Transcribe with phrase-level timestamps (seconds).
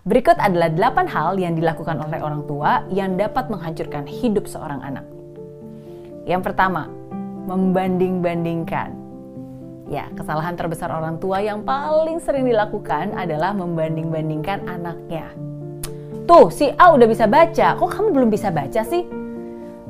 [0.00, 5.04] Berikut adalah 8 hal yang dilakukan oleh orang tua yang dapat menghancurkan hidup seorang anak.
[6.24, 6.88] Yang pertama,
[7.44, 8.96] membanding-bandingkan.
[9.92, 15.28] Ya, kesalahan terbesar orang tua yang paling sering dilakukan adalah membanding-bandingkan anaknya.
[16.24, 19.04] Tuh, si A udah bisa baca, kok kamu belum bisa baca sih?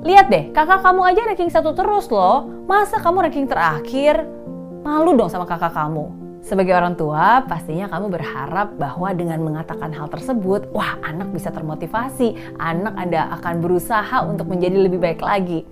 [0.03, 2.51] Lihat deh, kakak kamu aja ranking satu terus loh.
[2.67, 4.27] Masa kamu ranking terakhir?
[4.83, 6.20] Malu dong sama kakak kamu.
[6.41, 12.33] Sebagai orang tua, pastinya kamu berharap bahwa dengan mengatakan hal tersebut, wah anak bisa termotivasi,
[12.57, 15.69] anak Anda akan berusaha untuk menjadi lebih baik lagi.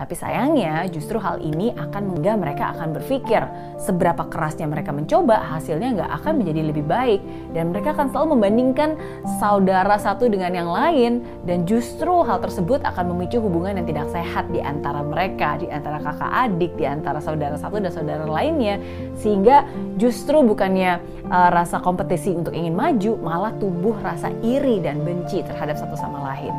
[0.00, 3.44] Tapi sayangnya justru hal ini akan menggah mereka akan berpikir.
[3.76, 7.20] Seberapa kerasnya mereka mencoba hasilnya nggak akan menjadi lebih baik.
[7.52, 8.96] Dan mereka akan selalu membandingkan
[9.36, 11.20] saudara satu dengan yang lain.
[11.44, 16.00] Dan justru hal tersebut akan memicu hubungan yang tidak sehat di antara mereka, di antara
[16.00, 18.80] kakak adik, di antara saudara satu dan saudara lainnya.
[19.20, 19.68] Sehingga
[20.00, 20.96] justru bukannya
[21.28, 26.24] uh, rasa kompetisi untuk ingin maju malah tubuh rasa iri dan benci terhadap satu sama
[26.32, 26.56] lain.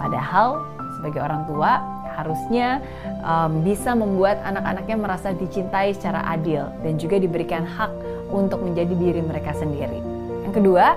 [0.00, 0.64] Padahal
[0.96, 2.82] sebagai orang tua harusnya
[3.22, 7.92] um, bisa membuat anak-anaknya merasa dicintai secara adil dan juga diberikan hak
[8.30, 10.02] untuk menjadi diri mereka sendiri.
[10.46, 10.94] Yang kedua,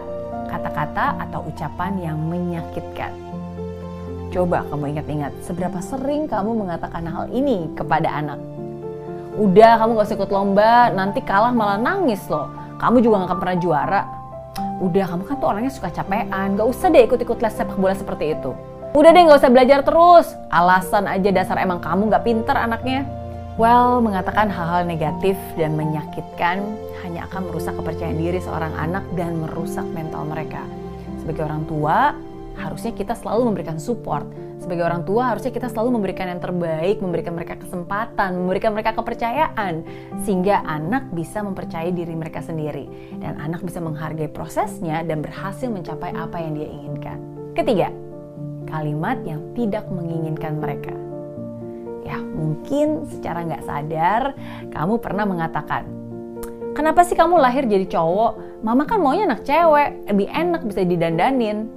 [0.50, 3.14] kata-kata atau ucapan yang menyakitkan.
[4.34, 8.42] Coba kamu ingat-ingat, seberapa sering kamu mengatakan hal ini kepada anak?
[9.38, 12.50] Udah, kamu gak usah ikut lomba, nanti kalah malah nangis loh.
[12.78, 14.02] Kamu juga gak akan pernah juara.
[14.82, 18.34] Udah, kamu kan tuh orangnya suka capean, gak usah deh ikut-ikut les sepak bola seperti
[18.38, 18.54] itu.
[18.94, 20.38] Udah deh gak usah belajar terus.
[20.54, 23.10] Alasan aja dasar emang kamu gak pinter anaknya.
[23.58, 26.62] Well, mengatakan hal-hal negatif dan menyakitkan
[27.02, 30.62] hanya akan merusak kepercayaan diri seorang anak dan merusak mental mereka.
[31.18, 32.14] Sebagai orang tua,
[32.54, 34.30] harusnya kita selalu memberikan support.
[34.62, 39.82] Sebagai orang tua, harusnya kita selalu memberikan yang terbaik, memberikan mereka kesempatan, memberikan mereka kepercayaan,
[40.22, 42.86] sehingga anak bisa mempercayai diri mereka sendiri,
[43.18, 47.18] dan anak bisa menghargai prosesnya dan berhasil mencapai apa yang dia inginkan.
[47.58, 47.90] Ketiga,
[48.74, 50.98] kalimat yang tidak menginginkan mereka.
[52.02, 54.22] Ya, mungkin secara nggak sadar
[54.74, 55.86] kamu pernah mengatakan,
[56.74, 58.66] Kenapa sih kamu lahir jadi cowok?
[58.66, 61.70] Mama kan maunya anak cewek, lebih enak bisa didandanin.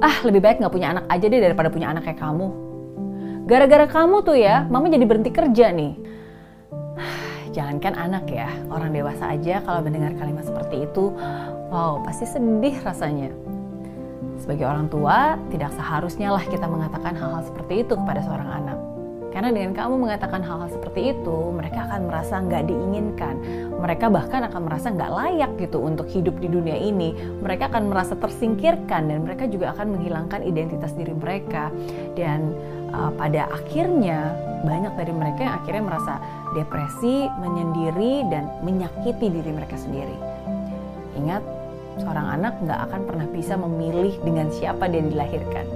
[0.00, 2.48] Ah, lebih baik nggak punya anak aja deh daripada punya anak kayak kamu.
[3.44, 5.92] Gara-gara kamu tuh ya, mama jadi berhenti kerja nih.
[7.56, 11.12] Jangankan anak ya, orang dewasa aja kalau mendengar kalimat seperti itu,
[11.68, 13.28] wow, pasti sedih rasanya.
[14.38, 18.78] Sebagai orang tua, tidak seharusnya lah kita mengatakan hal-hal seperti itu kepada seorang anak.
[19.28, 23.34] Karena dengan kamu mengatakan hal-hal seperti itu, mereka akan merasa nggak diinginkan.
[23.76, 27.14] Mereka bahkan akan merasa nggak layak gitu untuk hidup di dunia ini.
[27.38, 31.70] Mereka akan merasa tersingkirkan dan mereka juga akan menghilangkan identitas diri mereka.
[32.16, 32.56] Dan
[32.90, 34.32] uh, pada akhirnya
[34.64, 36.14] banyak dari mereka yang akhirnya merasa
[36.56, 40.16] depresi, menyendiri, dan menyakiti diri mereka sendiri.
[41.14, 41.44] Ingat,
[41.96, 45.66] seorang anak nggak akan pernah bisa memilih dengan siapa dia dilahirkan.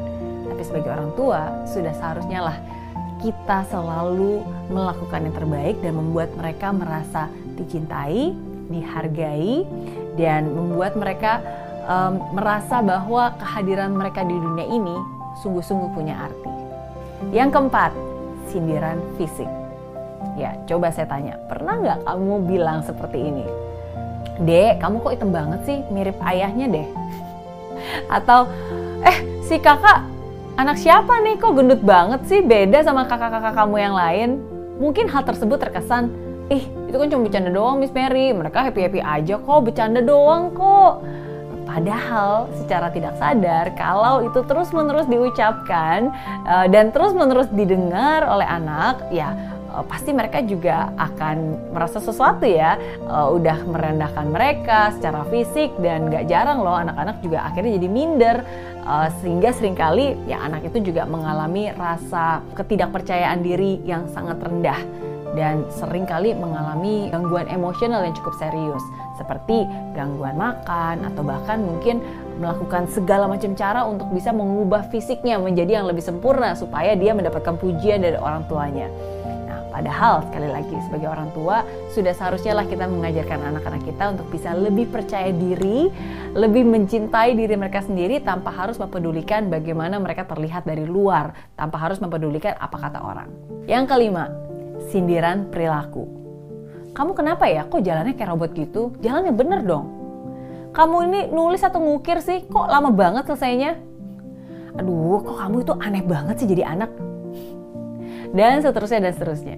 [0.53, 2.56] Tapi sebagai orang tua, sudah seharusnya lah
[3.23, 8.34] kita selalu melakukan yang terbaik dan membuat mereka merasa dicintai,
[8.67, 9.62] dihargai,
[10.19, 11.39] dan membuat mereka
[11.87, 14.97] um, merasa bahwa kehadiran mereka di dunia ini
[15.41, 16.51] sungguh-sungguh punya arti.
[17.31, 17.93] Yang keempat,
[18.51, 19.49] sindiran fisik.
[20.34, 23.47] Ya, coba saya tanya, pernah nggak kamu bilang seperti ini?
[24.41, 25.78] Dek, kamu kok hitam banget sih?
[25.93, 26.88] Mirip ayahnya deh.
[28.09, 28.48] Atau,
[29.04, 30.09] eh si kakak
[30.56, 32.41] anak siapa nih kok gendut banget sih?
[32.41, 34.31] Beda sama kakak-kakak kamu yang lain.
[34.81, 36.09] Mungkin hal tersebut terkesan,
[36.48, 38.32] ih itu kan cuma bercanda doang Miss Mary.
[38.32, 41.04] Mereka happy-happy aja kok, bercanda doang kok.
[41.62, 46.12] Padahal secara tidak sadar kalau itu terus-menerus diucapkan
[46.44, 49.32] uh, dan terus-menerus didengar oleh anak, ya
[49.72, 51.37] uh, pasti mereka juga akan
[51.72, 52.77] merasa sesuatu ya
[53.09, 58.37] uh, udah merendahkan mereka secara fisik dan gak jarang loh anak-anak juga akhirnya jadi minder
[58.84, 64.78] uh, sehingga sering kali ya anak itu juga mengalami rasa ketidakpercayaan diri yang sangat rendah
[65.33, 68.84] dan sering kali mengalami gangguan emosional yang cukup serius
[69.16, 69.65] seperti
[69.97, 72.04] gangguan makan atau bahkan mungkin
[72.37, 77.54] melakukan segala macam cara untuk bisa mengubah fisiknya menjadi yang lebih sempurna supaya dia mendapatkan
[77.60, 78.89] pujian dari orang tuanya.
[79.83, 84.55] Padahal sekali lagi sebagai orang tua sudah seharusnya lah kita mengajarkan anak-anak kita untuk bisa
[84.55, 85.91] lebih percaya diri,
[86.39, 91.99] lebih mencintai diri mereka sendiri tanpa harus mempedulikan bagaimana mereka terlihat dari luar, tanpa harus
[91.99, 93.27] mempedulikan apa kata orang.
[93.67, 94.31] Yang kelima,
[94.95, 96.07] sindiran perilaku.
[96.95, 97.67] Kamu kenapa ya?
[97.67, 98.95] Kok jalannya kayak robot gitu?
[99.03, 99.91] Jalannya bener dong.
[100.71, 102.47] Kamu ini nulis atau ngukir sih?
[102.47, 103.83] Kok lama banget selesainya?
[104.79, 107.11] Aduh, kok kamu itu aneh banget sih jadi anak?
[108.33, 109.57] dan seterusnya dan seterusnya.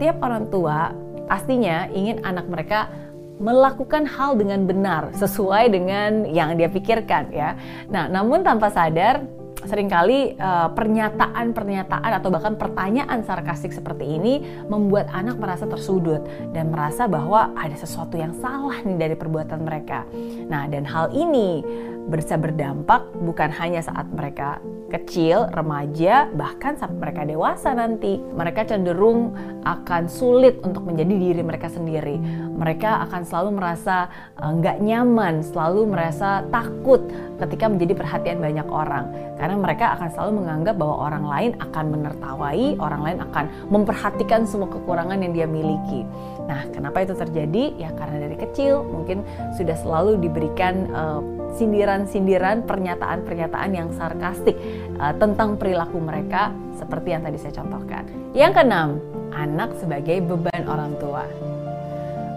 [0.00, 0.96] Setiap orang tua
[1.28, 2.88] pastinya ingin anak mereka
[3.36, 7.52] melakukan hal dengan benar sesuai dengan yang dia pikirkan ya.
[7.92, 9.20] Nah, namun tanpa sadar
[9.68, 14.40] sering kali uh, pernyataan-pernyataan atau bahkan pertanyaan sarkastik seperti ini
[14.72, 16.24] membuat anak merasa tersudut
[16.56, 20.08] dan merasa bahwa ada sesuatu yang salah nih dari perbuatan mereka.
[20.48, 21.60] Nah, dan hal ini
[22.08, 28.18] bisa berdampak bukan hanya saat mereka kecil, remaja, bahkan sampai mereka dewasa nanti.
[28.18, 29.32] Mereka cenderung
[29.62, 32.18] akan sulit untuk menjadi diri mereka sendiri.
[32.58, 37.06] Mereka akan selalu merasa eh, nggak nyaman, selalu merasa takut
[37.38, 39.08] ketika menjadi perhatian banyak orang.
[39.40, 44.68] Karena mereka akan selalu menganggap bahwa orang lain akan menertawai, orang lain akan memperhatikan semua
[44.68, 46.04] kekurangan yang dia miliki.
[46.44, 47.78] Nah, kenapa itu terjadi?
[47.78, 49.24] Ya karena dari kecil mungkin
[49.56, 54.54] sudah selalu diberikan uh, sindiran-sindiran, pernyataan-pernyataan yang sarkastik
[54.98, 58.04] uh, tentang perilaku mereka seperti yang tadi saya contohkan.
[58.36, 58.88] Yang keenam,
[59.34, 61.24] anak sebagai beban orang tua.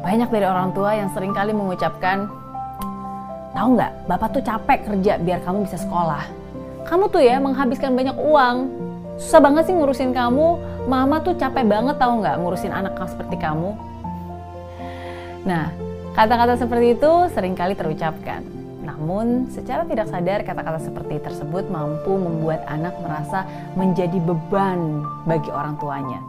[0.03, 2.27] Banyak dari orang tua yang sering kali mengucapkan,
[3.55, 6.27] tahu nggak, bapak tuh capek kerja biar kamu bisa sekolah.
[6.83, 8.55] Kamu tuh ya menghabiskan banyak uang,
[9.15, 10.71] susah banget sih ngurusin kamu.
[10.83, 13.71] Mama tuh capek banget tahu nggak ngurusin anak seperti kamu.
[15.47, 15.71] Nah,
[16.11, 18.43] kata-kata seperti itu sering kali terucapkan.
[19.03, 23.43] Namun, secara tidak sadar kata-kata seperti tersebut mampu membuat anak merasa
[23.75, 26.23] menjadi beban bagi orang tuanya.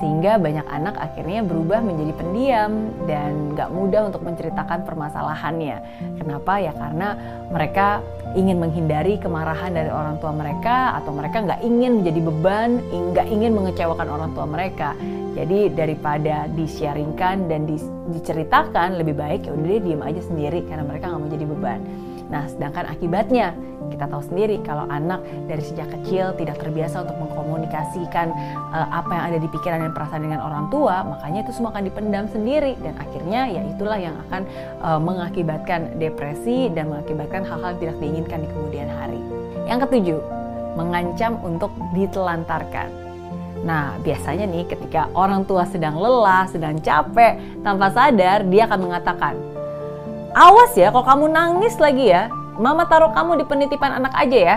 [0.00, 2.72] Sehingga banyak anak akhirnya berubah menjadi pendiam
[3.04, 5.76] dan gak mudah untuk menceritakan permasalahannya.
[6.16, 6.64] Kenapa?
[6.64, 7.12] Ya karena
[7.52, 8.00] mereka
[8.32, 13.52] ingin menghindari kemarahan dari orang tua mereka atau mereka nggak ingin menjadi beban, nggak ingin
[13.52, 14.96] mengecewakan orang tua mereka.
[15.36, 17.68] Jadi daripada disharingkan dan
[18.16, 21.80] diceritakan lebih baik ya udah dia diem aja sendiri karena mereka nggak mau jadi beban.
[22.34, 23.54] Nah, sedangkan akibatnya
[23.94, 28.34] kita tahu sendiri kalau anak dari sejak kecil tidak terbiasa untuk mengkomunikasikan
[28.74, 31.86] uh, apa yang ada di pikiran dan perasaan dengan orang tua, makanya itu semua akan
[31.86, 34.42] dipendam sendiri dan akhirnya ya itulah yang akan
[34.82, 39.20] uh, mengakibatkan depresi dan mengakibatkan hal-hal tidak diinginkan di kemudian hari.
[39.70, 40.20] Yang ketujuh,
[40.74, 42.90] mengancam untuk ditelantarkan.
[43.62, 49.53] Nah, biasanya nih ketika orang tua sedang lelah, sedang capek, tanpa sadar dia akan mengatakan,
[50.34, 52.26] Awas ya kalau kamu nangis lagi ya,
[52.58, 54.56] mama taruh kamu di penitipan anak aja ya.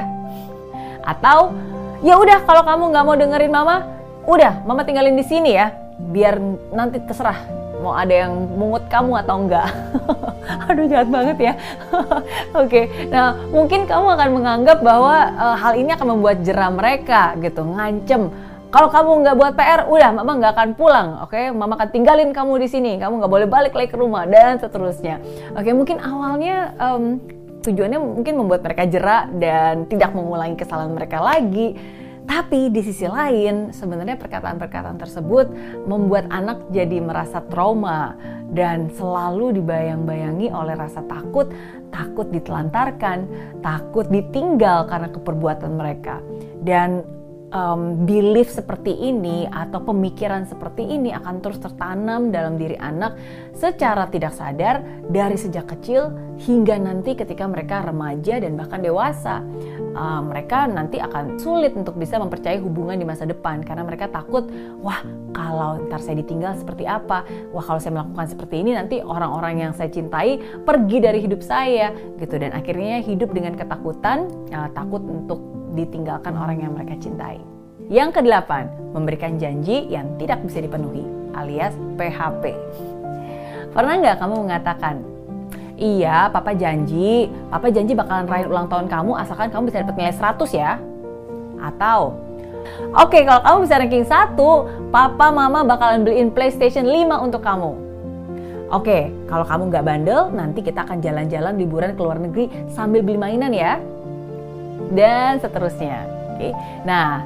[1.05, 1.53] Atau
[2.01, 3.85] ya udah kalau kamu nggak mau dengerin mama,
[4.25, 5.69] udah mama tinggalin di sini ya,
[6.01, 6.41] biar
[6.73, 7.45] nanti terserah
[7.77, 9.69] mau ada yang mungut kamu atau enggak.
[10.73, 11.53] Aduh jahat banget ya.
[12.57, 13.13] Oke, okay.
[13.13, 18.33] nah mungkin kamu akan menganggap bahwa uh, hal ini akan membuat jerah mereka gitu, ngancem
[18.67, 21.31] kalau kamu nggak buat PR, udah mama nggak akan pulang, oke?
[21.31, 21.55] Okay?
[21.55, 25.23] Mama akan tinggalin kamu di sini, kamu nggak boleh balik lagi ke rumah dan seterusnya.
[25.55, 27.23] Oke, okay, mungkin awalnya um,
[27.63, 31.79] tujuannya mungkin membuat mereka jerak dan tidak mengulangi kesalahan mereka lagi.
[32.27, 35.47] Tapi di sisi lain, sebenarnya perkataan-perkataan tersebut
[35.87, 38.19] membuat anak jadi merasa trauma
[38.51, 41.47] dan selalu dibayang-bayangi oleh rasa takut,
[41.87, 43.31] takut ditelantarkan,
[43.63, 46.19] takut ditinggal karena keperbuatan mereka.
[46.59, 47.07] Dan
[47.51, 53.15] um, belief seperti ini atau pemikiran seperti ini akan terus tertanam dalam diri anak
[53.55, 59.41] secara tidak sadar dari sejak kecil hingga nanti ketika mereka remaja dan bahkan dewasa.
[59.97, 64.45] Uh, mereka nanti akan sulit untuk bisa mempercayai hubungan di masa depan karena mereka takut,
[64.77, 65.01] wah
[65.33, 69.71] kalau ntar saya ditinggal seperti apa, wah kalau saya melakukan seperti ini nanti orang-orang yang
[69.73, 75.56] saya cintai pergi dari hidup saya gitu dan akhirnya hidup dengan ketakutan, uh, takut untuk
[75.77, 77.37] ditinggalkan orang yang mereka cintai.
[77.87, 81.07] Yang kedelapan, memberikan janji yang tidak bisa dipenuhi,
[81.37, 82.51] alias PHP.
[83.71, 84.95] Pernah nggak kamu mengatakan,
[85.79, 90.15] iya papa janji, papa janji bakalan rayain ulang tahun kamu asalkan kamu bisa dapat nilai
[90.17, 90.71] 100 ya?
[91.63, 92.17] Atau,
[92.91, 97.71] oke okay, kalau kamu bisa ranking 1, papa mama bakalan beliin PlayStation 5 untuk kamu.
[98.67, 102.99] Oke, okay, kalau kamu nggak bandel, nanti kita akan jalan-jalan liburan ke luar negeri sambil
[102.99, 103.79] beli mainan ya
[104.93, 106.05] dan seterusnya.
[106.35, 106.53] Oke.
[106.85, 107.25] Nah,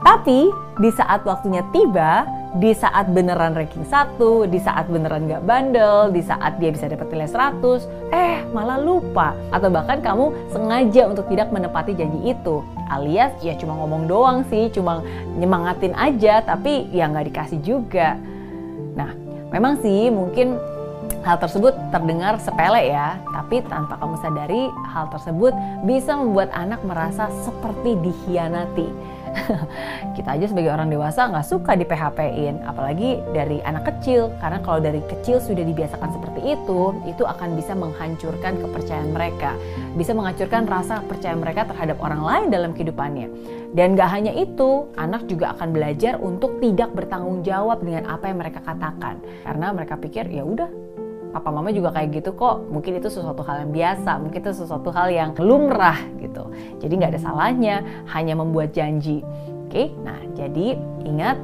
[0.00, 0.48] tapi
[0.80, 2.24] di saat waktunya tiba,
[2.58, 7.06] di saat beneran ranking 1, di saat beneran gak bandel, di saat dia bisa dapat
[7.14, 9.36] nilai 100, eh malah lupa.
[9.54, 12.64] Atau bahkan kamu sengaja untuk tidak menepati janji itu.
[12.90, 15.04] Alias ya cuma ngomong doang sih, cuma
[15.38, 18.18] nyemangatin aja, tapi ya nggak dikasih juga.
[18.98, 19.14] Nah,
[19.54, 20.58] memang sih mungkin
[21.20, 25.52] Hal tersebut terdengar sepele ya, tapi tanpa kamu sadari, hal tersebut
[25.84, 28.88] bisa membuat anak merasa seperti dikhianati.
[30.16, 34.32] kita aja sebagai orang dewasa nggak suka di PHP-in, apalagi dari anak kecil.
[34.42, 39.54] Karena kalau dari kecil sudah dibiasakan seperti itu, itu akan bisa menghancurkan kepercayaan mereka,
[39.94, 43.28] bisa menghancurkan rasa percaya mereka terhadap orang lain dalam kehidupannya.
[43.70, 48.42] Dan gak hanya itu, anak juga akan belajar untuk tidak bertanggung jawab dengan apa yang
[48.42, 50.66] mereka katakan, karena mereka pikir ya udah
[51.30, 52.66] papa mama juga kayak gitu kok.
[52.68, 56.50] Mungkin itu sesuatu hal yang biasa, mungkin itu sesuatu hal yang lumrah gitu.
[56.82, 57.76] Jadi nggak ada salahnya
[58.10, 59.22] hanya membuat janji.
[59.70, 60.74] Oke, nah jadi
[61.06, 61.38] ingat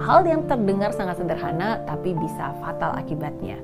[0.00, 3.56] hal yang terdengar sangat sederhana tapi bisa fatal akibatnya.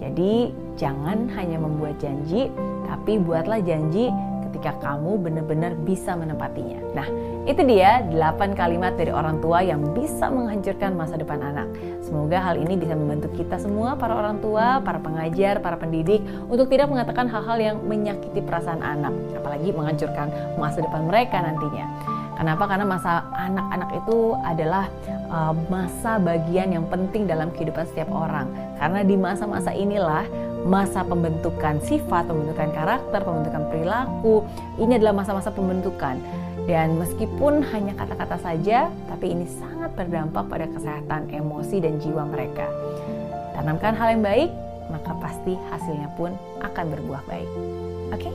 [0.00, 2.48] Jadi jangan hanya membuat janji,
[2.88, 4.08] tapi buatlah janji
[4.48, 6.80] ketika kamu benar-benar bisa menempatinya.
[6.96, 7.08] Nah,
[7.50, 11.66] itu dia 8 kalimat dari orang tua yang bisa menghancurkan masa depan anak.
[11.98, 16.70] Semoga hal ini bisa membantu kita semua, para orang tua, para pengajar, para pendidik, untuk
[16.70, 20.30] tidak mengatakan hal-hal yang menyakiti perasaan anak, apalagi menghancurkan
[20.62, 21.90] masa depan mereka nantinya.
[22.38, 22.64] Kenapa?
[22.70, 24.84] Karena masa anak-anak itu adalah
[25.28, 28.48] uh, masa bagian yang penting dalam kehidupan setiap orang.
[28.80, 30.24] Karena di masa-masa inilah
[30.64, 34.44] masa pembentukan sifat, pembentukan karakter, pembentukan perilaku.
[34.80, 36.16] Ini adalah masa-masa pembentukan.
[36.70, 42.62] Dan meskipun hanya kata-kata saja, tapi ini sangat berdampak pada kesehatan emosi dan jiwa mereka.
[43.58, 44.54] Tanamkan hal yang baik,
[44.86, 46.30] maka pasti hasilnya pun
[46.62, 47.50] akan berbuah baik.
[48.14, 48.22] Oke?
[48.22, 48.34] Okay?